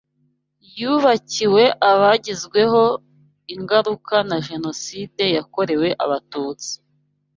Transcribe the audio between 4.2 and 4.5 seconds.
na